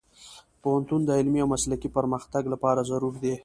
[0.61, 3.35] پوهنتون د علمي او مسلکي پرمختګ لپاره ضروري دی.